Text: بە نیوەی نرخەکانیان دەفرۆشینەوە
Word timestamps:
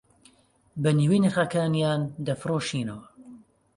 بە 0.81 0.89
نیوەی 0.99 1.21
نرخەکانیان 1.25 2.01
دەفرۆشینەوە 2.25 3.05